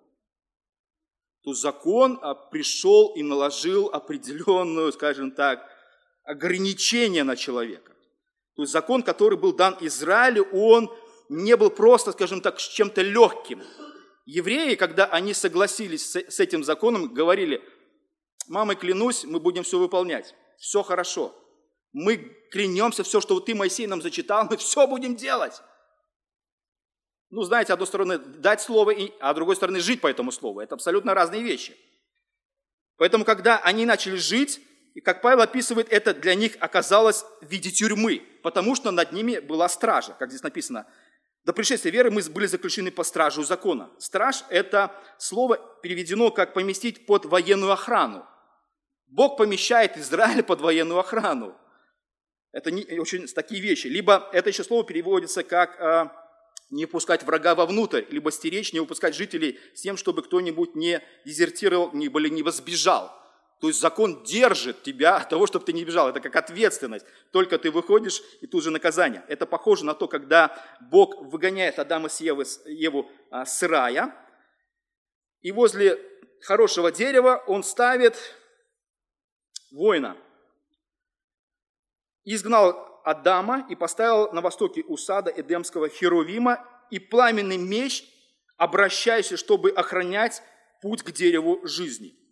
[1.43, 5.69] То закон а, пришел и наложил определенную, скажем так,
[6.25, 7.93] ограничения на человека.
[8.57, 10.91] То есть закон, который был дан Израилю, он
[11.29, 13.63] не был просто, скажем так, с чем-то легким.
[14.27, 17.63] Евреи, когда они согласились с этим законом, говорили,
[18.47, 21.35] мамой клянусь, мы будем все выполнять, все хорошо.
[21.93, 22.17] Мы
[22.51, 25.61] клянемся, все, что ты, Моисей, нам зачитал, мы все будем делать.
[27.31, 30.61] Ну, знаете, одной стороны, дать слово, а с другой стороны, жить по этому слову.
[30.61, 31.77] Это абсолютно разные вещи.
[32.97, 34.61] Поэтому, когда они начали жить,
[34.95, 39.41] и как Павел описывает, это для них оказалось в виде тюрьмы, потому что над ними
[39.41, 40.87] была стража, как здесь написано.
[41.45, 43.91] До пришествия веры мы были заключены по стражу закона.
[43.99, 48.25] Страж– это слово переведено как поместить под военную охрану.
[49.09, 51.57] Бог помещает Израиль под военную охрану.
[52.53, 53.89] Это не, очень такие вещи.
[53.89, 56.09] Либо это еще слово переводится как э,
[56.71, 61.91] не пускать врага вовнутрь, либо стеречь, не выпускать жителей с тем, чтобы кто-нибудь не дезертировал,
[61.93, 63.13] не, или не возбежал.
[63.61, 66.09] То есть закон держит тебя от того, чтобы ты не бежал.
[66.09, 67.07] Это как ответственность.
[67.31, 69.25] Только ты выходишь, и тут же наказание.
[69.29, 74.15] Это похоже на то, когда Бог выгоняет Адама с Евы, Еву а, с рая,
[75.41, 75.99] и возле
[76.43, 78.17] хорошего дерева он ставит
[79.71, 80.17] воина.
[82.25, 88.05] Изгнал Адама и поставил на востоке у Эдемского Херувима и пламенный меч,
[88.57, 90.43] обращаясь, чтобы охранять
[90.83, 92.19] путь к дереву жизни–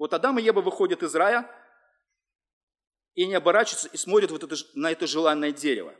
[0.00, 1.46] вот Адам и Ева выходят из рая
[3.14, 5.94] и не оборачиваются и смотрят вот это, на это желанное дерево.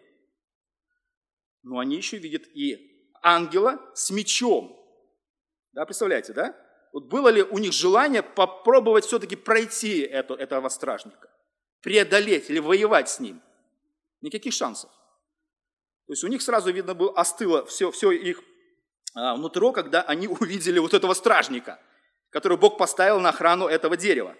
[1.62, 4.74] Но они еще видят и ангела с мечом.
[5.72, 6.56] Да, представляете, да?
[6.94, 11.30] Вот было ли у них желание попробовать все-таки пройти это, этого стражника,
[11.82, 13.42] преодолеть или воевать с ним?
[14.22, 14.90] Никаких шансов.
[16.06, 18.42] То есть у них сразу видно было, остыло все, все их
[19.12, 21.78] а, нутро, когда они увидели вот этого стражника–
[22.30, 24.34] которую Бог поставил на охрану этого дерева.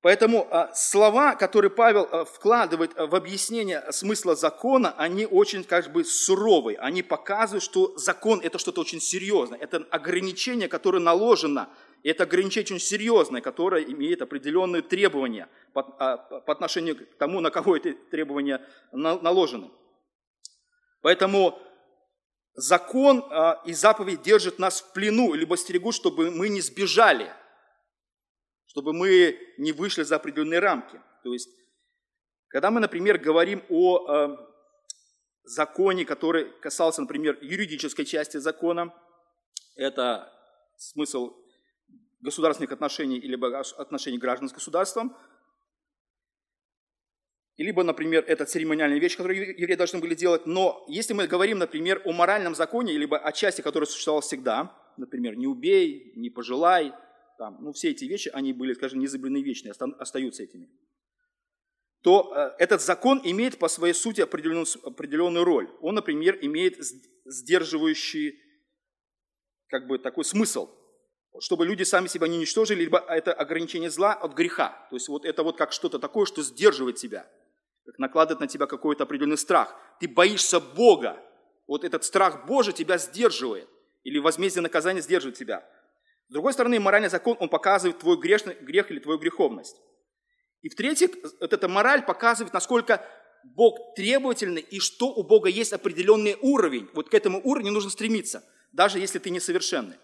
[0.00, 6.04] Поэтому а, слова, которые Павел а, вкладывает в объяснение смысла закона, они очень как бы
[6.04, 6.78] суровые.
[6.78, 9.58] Они показывают, что закон– это что-то очень серьезное.
[9.58, 11.68] Это ограничение, которое наложено.
[12.04, 17.50] И это ограничение очень серьезное, которое имеет определенные требования а, по отношению к тому, на
[17.50, 19.68] кого эти требования наложены.
[21.02, 21.58] Поэтому
[22.58, 27.32] закон а, и заповедь держат нас в плену, либо стерегут, чтобы мы не сбежали,
[28.66, 31.00] чтобы мы не вышли за определенные рамки.
[31.22, 31.48] То есть,
[32.48, 34.50] когда мы, например, говорим о а,
[35.44, 38.92] законе, который касался, например, юридической части закона,
[39.76, 40.32] это
[40.76, 41.36] смысл
[42.20, 43.38] государственных отношений или
[43.80, 45.16] отношений граждан с государством–
[47.58, 50.46] либо, например, это церемониальная вещь, которую евреи должны были делать.
[50.46, 55.36] Но если мы говорим, например, о моральном законе, либо о части, которая существовала всегда, например,
[55.36, 56.92] не убей, не пожелай,
[57.36, 60.68] там, ну, все эти вещи, они были, скажем, незабвенные вечные, остаются этими,
[62.02, 65.68] то э, этот закон имеет по своей сути определенную, определенную роль.
[65.80, 66.78] Он, например, имеет
[67.24, 68.38] сдерживающий
[69.66, 70.70] как бы такой смысл,
[71.40, 74.86] чтобы люди сами себя не уничтожили, либо это ограничение зла от греха.
[74.90, 77.28] То есть вот это вот как что-то такое, что сдерживает тебя
[77.88, 79.74] как накладывает на тебя какой-то определенный страх.
[79.98, 81.16] Ты боишься Бога.
[81.66, 83.66] Вот этот страх Божий тебя сдерживает.
[84.04, 85.66] Или возмездие наказания сдерживает тебя.
[86.28, 89.80] С другой стороны, моральный закон, он показывает твой грешный, грех или твою греховность.
[90.60, 93.02] И в-третьих, вот эта мораль показывает, насколько
[93.42, 96.90] Бог требовательный и что у Бога есть определенный уровень.
[96.92, 99.96] Вот к этому уровню нужно стремиться, даже если ты несовершенный.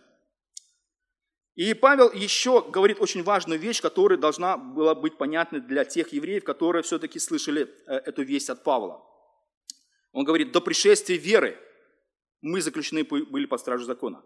[1.55, 6.43] И Павел еще говорит очень важную вещь, которая должна была быть понятна для тех евреев,
[6.43, 9.01] которые все-таки слышали э, эту весть от Павла.
[10.13, 11.57] Он говорит, до пришествия веры
[12.41, 14.23] мы заключены были под стражу закона.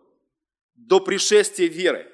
[0.74, 2.10] До пришествия веры.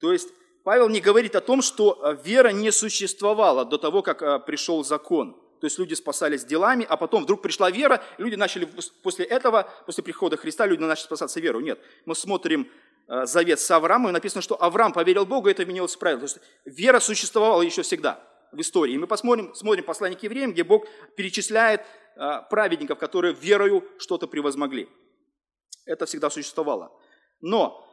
[0.00, 0.28] То есть
[0.64, 4.84] Павел не говорит о том, что э, вера не существовала до того, как э, пришел
[4.84, 5.34] закон.
[5.60, 8.68] То есть люди спасались делами, а потом вдруг пришла вера, и люди начали
[9.02, 11.62] после этого, после прихода Христа, люди начали спасаться верой.
[11.64, 12.68] Нет, мы смотрим
[13.08, 16.20] завет с Авраамом, написано, что Авраам поверил Богу, и это менялось правило.
[16.20, 18.94] То есть вера существовала еще всегда в истории.
[18.94, 21.82] И мы посмотрим, смотрим послание к евреям, где Бог перечисляет
[22.16, 24.88] э, праведников, которые верою что-то превозмогли.
[25.86, 26.92] Это всегда существовало.
[27.40, 27.87] Но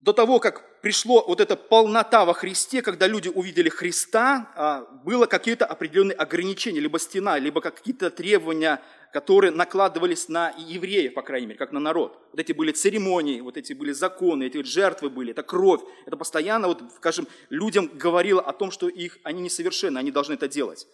[0.00, 5.26] до того, как пришло вот эта полнота во Христе, когда люди увидели Христа, а, было
[5.26, 8.80] какие-то определенные ограничения, либо стена, либо какие-то требования,
[9.12, 12.18] которые накладывались на евреев, по крайней мере, как на народ.
[12.30, 15.82] Вот эти были церемонии, вот эти были законы, эти жертвы были, это кровь.
[16.06, 20.48] Это постоянно, вот, скажем, людям говорило о том, что их, они несовершенны, они должны это
[20.48, 20.86] делать.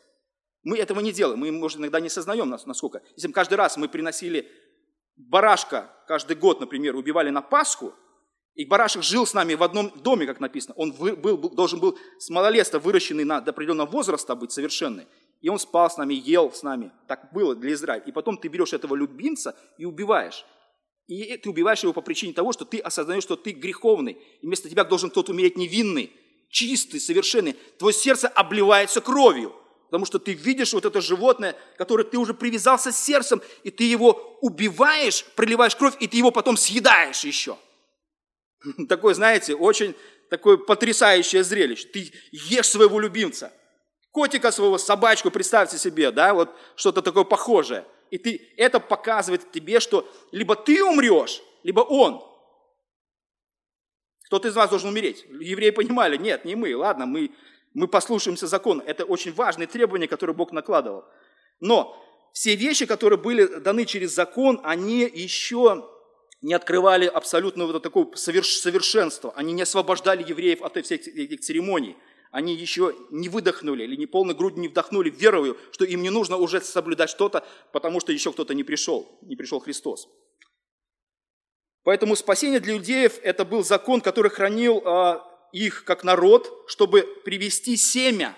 [0.64, 3.02] Мы этого не делаем, мы, может, иногда не осознаем, насколько.
[3.14, 4.50] Если каждый раз мы приносили
[5.16, 7.94] барашка, каждый год, например, убивали на Пасху,
[8.56, 10.74] и барашек жил с нами в одном доме, как написано.
[10.76, 15.06] Он был, должен был с малолетства, выращенный на, до определенного возраста быть совершенный.
[15.42, 16.90] И он спал с нами, ел с нами.
[17.06, 18.02] Так было для Израиля.
[18.06, 20.46] И потом ты берешь этого любимца и убиваешь.
[21.06, 24.16] И ты убиваешь его по причине того, что ты осознаешь, что ты греховный.
[24.40, 26.10] И вместо тебя должен кто-то умереть невинный,
[26.48, 27.56] чистый, совершенный.
[27.78, 29.54] Твое сердце обливается кровью.
[29.90, 34.38] Потому что ты видишь вот это животное, которое ты уже привязался сердцем, и ты его
[34.40, 37.58] убиваешь, проливаешь кровь, и ты его потом съедаешь еще.
[38.88, 39.94] Такое, знаете, очень
[40.28, 41.88] такое потрясающее зрелище.
[41.88, 43.52] Ты ешь своего любимца,
[44.10, 47.84] котика своего, собачку, представьте себе, да, вот что-то такое похожее.
[48.10, 52.22] И ты, это показывает тебе, что либо ты умрешь, либо он.
[54.26, 55.24] Кто-то из вас должен умереть.
[55.40, 57.30] Евреи понимали, нет, не мы, ладно, мы,
[57.74, 58.82] мы послушаемся закона.
[58.82, 61.04] Это очень важные требования, которые Бог накладывал.
[61.60, 65.88] Но все вещи, которые были даны через закон, они еще
[66.42, 69.32] не открывали абсолютно вот такое совершенство.
[69.36, 71.96] Они не освобождали евреев от всех этих церемоний.
[72.30, 76.36] Они еще не выдохнули или не полной грудью не вдохнули верою, что им не нужно
[76.36, 80.08] уже соблюдать что-то, потому что еще кто-то не пришел, не пришел Христос.
[81.82, 85.20] Поэтому спасение для иудеев– это был закон, который хранил э,
[85.52, 88.36] их как народ, чтобы привести семя,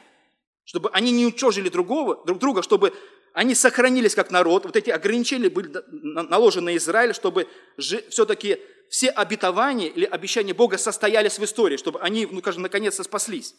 [0.65, 2.93] чтобы они не уничтожили другого, друг друга, чтобы
[3.39, 7.47] они сохранились как народ, вот эти ограничения были наложены на Израиль, чтобы
[7.79, 8.59] все-таки
[8.91, 13.55] все обетования или обещания Бога состоялись в истории, чтобы они, ну, скажем, наконец-то спаслись.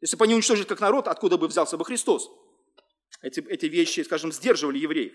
[0.00, 2.30] Если бы они уничтожили как народ, откуда бы взялся бы Христос?
[3.20, 5.12] Эти, эти вещи, скажем, сдерживали евреев.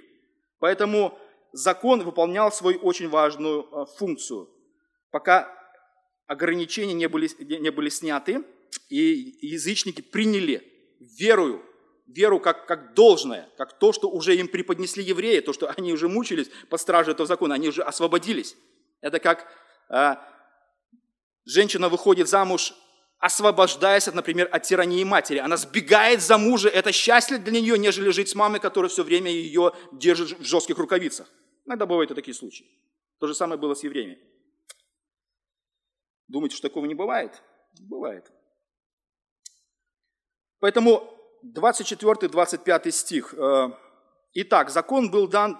[0.59, 1.17] Поэтому
[1.51, 4.47] закон выполнял свою очень важную а, функцию.
[5.09, 5.51] Пока
[6.27, 8.43] ограничения не были, не были сняты,
[8.89, 10.61] и язычники приняли
[10.99, 11.65] верую
[12.07, 16.07] веру как, как должное, как то, что уже им преподнесли евреи, то, что они уже
[16.09, 18.55] мучились под стражей этого закона, они уже освободились.
[19.01, 19.47] Это как
[19.89, 20.15] э,
[21.45, 22.73] женщина выходит замуж,
[23.19, 25.37] освобождаясь, например, от тирании матери.
[25.37, 29.31] Она сбегает за мужа, это счастье для нее, нежели жить с мамой, которая все время
[29.31, 31.27] ее держит в жестких рукавицах.
[31.65, 32.65] Иногда бывают и такие случаи.
[33.19, 34.19] То же самое было с евреями.
[36.27, 37.41] Думаете, что такого не бывает?
[37.79, 38.31] Бывает.
[40.59, 41.12] Поэтому
[41.43, 43.33] 24-25 стих.
[43.33, 43.69] Э,
[44.35, 45.57] Итак, закон был дан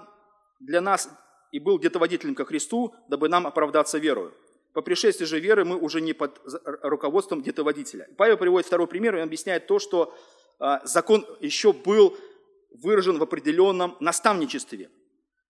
[0.59, 1.09] для нас
[1.51, 4.33] и был где-то водителем ко Христу, дабы нам оправдаться верою.
[4.73, 6.41] По пришествии же веры мы уже не под
[6.81, 8.07] руководством где-то водителя.
[8.17, 10.15] Павел приводит второй пример, и объясняет то, что
[10.59, 12.17] э, закон еще был
[12.71, 14.89] выражен в определенном наставничестве.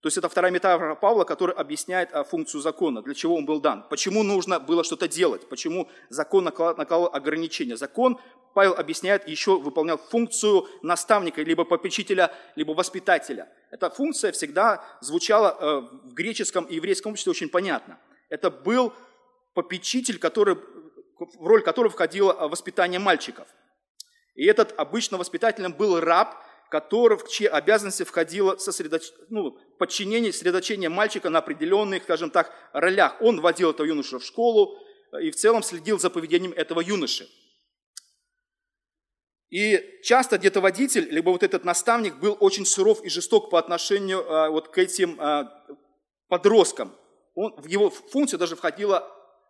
[0.04, 3.58] То есть это вторая метафора Павла, которая объясняет а, функцию закона, для чего он был
[3.58, 7.78] дан, почему нужно было что-то делать, почему закон накладывал ограничения.
[7.78, 8.20] Закон,
[8.52, 13.48] Павел объясняет, еще выполнял функцию наставника, либо попечителя, либо воспитателя.
[13.70, 15.80] Эта функция всегда звучала э,
[16.10, 17.98] в греческом и еврейском обществе очень понятно.
[18.28, 18.92] Это был
[19.54, 20.56] попечитель, который,
[21.16, 23.48] в роль которого входило воспитание мальчиков.
[24.34, 26.43] И этот обычно воспитателем был раб,
[26.74, 29.12] который, в чьи обязанности входило сосредоч...
[29.28, 33.16] ну, подчинение, сосредоточение мальчика на определенных, скажем так, ролях.
[33.20, 34.76] Он водил этого юношу в школу
[35.22, 37.28] и в целом следил за поведением этого юноши.
[39.50, 44.28] И часто где-то водитель, либо вот этот наставник был очень суров и жесток по отношению
[44.28, 45.44] а, вот к этим а,
[46.26, 46.92] подросткам.
[47.36, 49.08] Он, в его функцию даже входило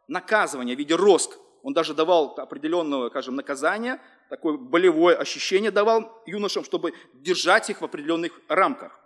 [0.09, 1.39] наказывание в виде роск.
[1.62, 3.99] Он даже давал определенного, скажем, наказания
[4.29, 8.99] такое болевое ощущение давал юношам, чтобы держать их в определенных рамках.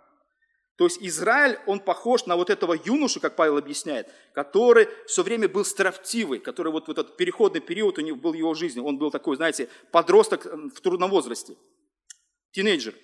[0.79, 5.49] То есть Израиль, он похож на вот этого юношу, как Павел объясняет, который все время
[5.49, 8.79] был строптивый, который вот в этот переходный период у него был в его жизни.
[8.79, 11.57] Он был такой, знаете, подросток в трудном возрасте,
[12.51, 12.95] тинейджер.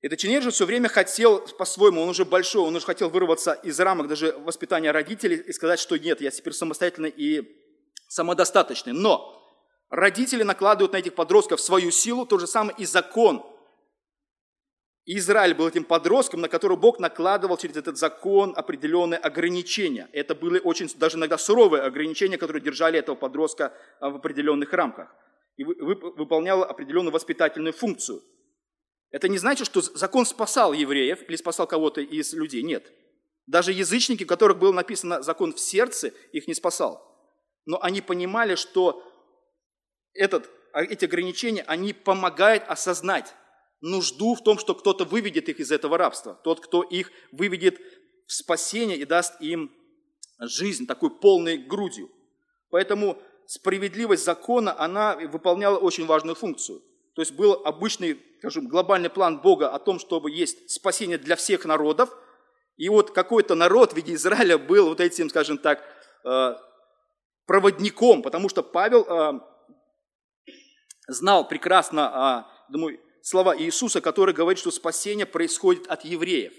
[0.00, 4.08] Этот тинейджер все время хотел по-своему, он уже большой, он уже хотел вырваться из рамок
[4.08, 7.56] даже воспитания родителей и сказать, что нет, я теперь самостоятельный и
[8.08, 8.94] самодостаточный.
[8.94, 9.37] Но
[9.90, 13.44] родители накладывают на этих подростков свою силу, то же самое и закон–
[15.10, 20.06] Израиль был этим подростком, на которого Бог накладывал через этот закон определенные ограничения.
[20.12, 25.08] Это были очень, даже иногда суровые ограничения, которые держали этого подростка а, в определенных рамках.
[25.56, 28.20] И выполнял определенную воспитательную функцию.
[29.10, 32.62] Это не значит, что закон спасал евреев или спасал кого-то из людей.
[32.62, 32.92] Нет.
[33.46, 37.02] Даже язычники, у которых был написан закон в сердце, их не спасал.
[37.64, 39.02] Но они понимали, что
[40.14, 43.34] этот, а, эти ограничения, они помогают осознать
[43.80, 46.38] нужду в том, что кто-то выведет их из этого рабства.
[46.44, 47.78] Тот, кто их выведет
[48.26, 49.72] в спасение и даст им
[50.40, 52.10] жизнь такой полной грудью.
[52.70, 56.82] Поэтому справедливость закона, она выполняла очень важную функцию.
[57.14, 61.64] То есть был обычный, скажем, глобальный план Бога о том, чтобы есть спасение для всех
[61.64, 62.14] народов.
[62.76, 65.82] И вот какой-то народ в виде Израиля был вот этим, скажем так,
[66.24, 66.54] э,
[67.46, 69.40] проводником, потому что Павел э,
[71.08, 76.52] знал прекрасно, думаю, слова Иисуса, который говорит, что спасение происходит от евреев.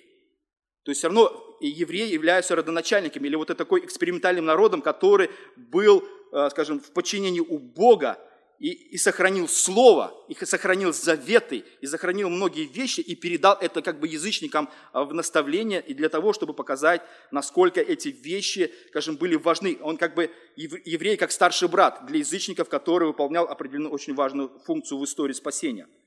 [0.83, 1.31] То есть все равно
[1.61, 7.59] евреи являются родоначальниками или вот такой экспериментальным народом, который был, э, скажем, в подчинении у
[7.59, 8.17] Бога
[8.59, 13.99] и, и сохранил Слово, и сохранил заветы, и сохранил многие вещи, и передал это как
[13.99, 17.01] бы язычникам э, в наставление, и для того, чтобы показать,
[17.31, 19.77] насколько эти вещи, скажем, были важны.
[19.81, 24.99] Он как бы еврей, как старший брат для язычников, который выполнял определенную очень важную функцию
[24.99, 25.87] в истории спасения–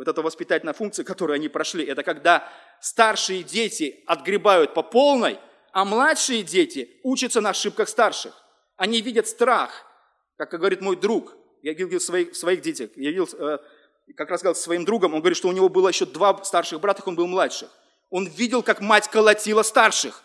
[0.00, 2.50] вот эта воспитательная функция, которую они прошли, это когда
[2.80, 5.38] старшие дети отгребают по полной,
[5.72, 8.32] а младшие дети учатся на ошибках старших.
[8.78, 9.84] Они видят страх,
[10.38, 11.36] как говорит мой друг.
[11.62, 13.58] Я видел своих, своих детей, я видел, э,
[14.16, 17.16] как раз своим другом, он говорит, что у него было еще два старших брата, он
[17.16, 17.70] был младших.
[18.08, 20.24] Он видел, как мать колотила старших.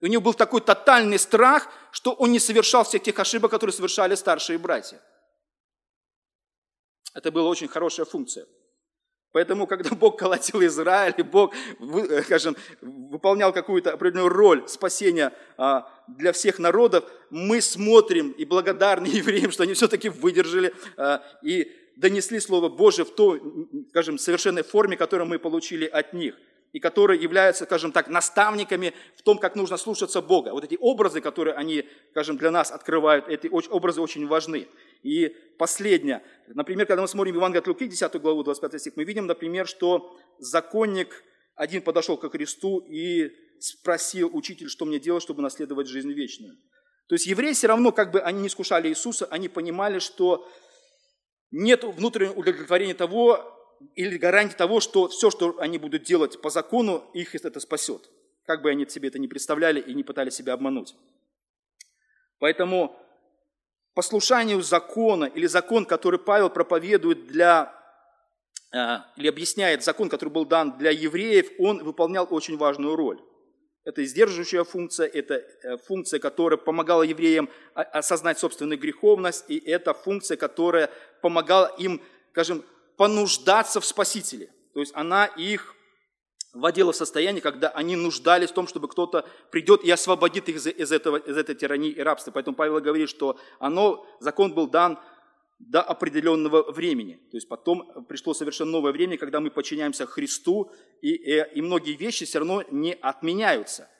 [0.00, 3.74] И у него был такой тотальный страх, что он не совершал всех тех ошибок, которые
[3.74, 5.00] совершали старшие братья.
[7.14, 8.46] Это была очень хорошая функция.
[9.32, 15.90] Поэтому, когда Бог колотил Израиль, и Бог, э, скажем, выполнял какую-то определенную роль спасения а,
[16.06, 22.40] для всех народов, мы смотрим и благодарны евреям, что они все-таки выдержали а, и донесли
[22.40, 23.42] Слово Божие в той,
[23.90, 26.34] скажем, совершенной форме, которую мы получили от них
[26.72, 30.50] и которые являются, скажем так, наставниками в том, как нужно слушаться Бога.
[30.50, 34.68] Вот эти образы, которые они, скажем, для нас открывают, эти образы очень важны.
[35.02, 36.22] И последнее.
[36.48, 40.16] Например, когда мы смотрим Евангелие от Луки, 10 главу, 25 стих, мы видим, например, что
[40.38, 41.24] законник
[41.54, 46.56] один подошел к Христу и спросил, учитель, что мне делать, чтобы наследовать жизнь вечную.
[47.08, 50.48] То есть евреи все равно, как бы они не скушали Иисуса, они понимали, что
[51.50, 53.54] нет внутреннего удовлетворения того,
[53.94, 58.10] или гарантии того, что все, что они будут делать по закону, их это спасет.
[58.44, 60.94] Как бы они себе это не представляли и не пытались себя обмануть.
[62.38, 62.96] Поэтому
[63.98, 67.74] послушанию закона или закон, который Павел проповедует для,
[68.72, 73.20] э, или объясняет закон, который был дан для евреев, он выполнял очень важную роль.
[73.84, 80.36] Это сдерживающая функция, это э, функция, которая помогала евреям осознать собственную греховность, и это функция,
[80.36, 80.90] которая
[81.20, 82.64] помогала им, скажем,
[82.96, 84.48] понуждаться в Спасителе.
[84.74, 85.74] То есть она их
[86.52, 90.66] вводила в состояние, когда они нуждались в том, чтобы кто-то придет и освободит их из,
[90.66, 92.30] из, этого, из этой тирании и рабства.
[92.30, 94.98] Поэтому Павел говорит, что оно, закон был дан
[95.58, 97.16] до определенного времени.
[97.30, 100.70] То есть потом пришло совершенно новое время, когда мы подчиняемся Христу,
[101.02, 103.90] и, и, и многие вещи все равно не отменяются.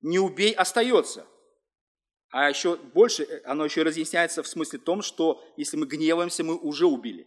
[0.00, 1.26] Не убей остается.
[2.30, 6.56] А еще больше, э, оно еще разъясняется в смысле том, что если мы гневаемся, мы
[6.56, 7.26] уже убили.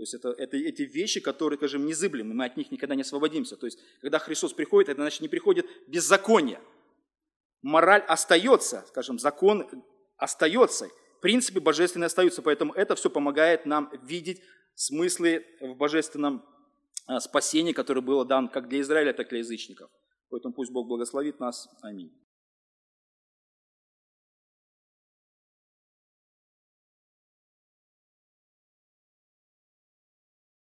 [0.00, 3.58] То есть это, это эти вещи, которые, скажем, незыблемы, мы от них никогда не освободимся.
[3.58, 6.58] То есть когда Христос приходит, это значит не приходит беззаконие.
[7.60, 9.68] Мораль остается, скажем, закон
[10.16, 10.88] остается,
[11.20, 14.40] принципы божественные остаются, поэтому это все помогает нам видеть
[14.74, 16.46] смыслы в божественном
[17.06, 19.90] а, спасении, которое было дан как для Израиля, так и для язычников.
[20.30, 21.68] Поэтому пусть Бог благословит нас.
[21.82, 22.10] Аминь.